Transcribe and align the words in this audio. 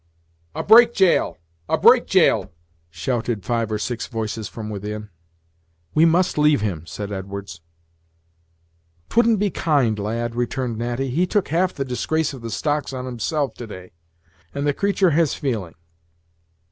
"A 0.55 0.63
break 0.63 0.95
jail! 0.95 1.37
a 1.69 1.77
break 1.77 2.07
jail!" 2.07 2.51
shouted 2.89 3.45
five 3.45 3.71
or 3.71 3.77
six 3.77 4.07
voices 4.07 4.47
from 4.47 4.71
within. 4.71 5.11
"We 5.93 6.05
must 6.05 6.39
leave 6.39 6.61
him," 6.61 6.87
said 6.87 7.11
Edwards. 7.11 7.61
"'Twouldn't 9.09 9.37
be 9.37 9.51
kind, 9.51 9.99
lad," 9.99 10.33
returned 10.35 10.79
Natty; 10.79 11.09
"he 11.11 11.27
took 11.27 11.49
half 11.49 11.75
the 11.75 11.85
disgrace 11.85 12.33
of 12.33 12.41
the 12.41 12.49
stocks 12.49 12.93
on 12.93 13.05
himself 13.05 13.53
to 13.53 13.67
day, 13.67 13.91
and 14.55 14.65
the 14.65 14.73
creatur' 14.73 15.11
has 15.11 15.35
feeling." 15.35 15.75